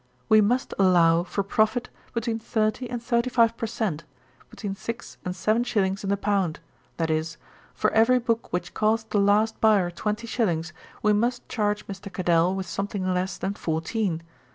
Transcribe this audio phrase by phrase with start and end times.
[0.29, 4.03] We must allow, for profit, between thirty and thirty five per cent.,
[4.49, 6.59] between six and seven shillings in the pound;
[6.97, 7.37] that is,
[7.75, 12.11] for every book which costs the last buyer twenty shillings, we must charge Mr.
[12.11, 14.23] Cadell with something less than fourteen.